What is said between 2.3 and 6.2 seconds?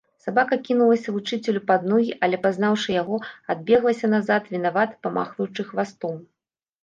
пазнаўшы яго, адбеглася назад, вінавата памахваючы хвастом.